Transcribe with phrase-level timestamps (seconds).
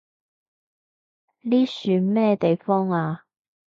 [1.41, 3.23] 呢樹咩地方啊？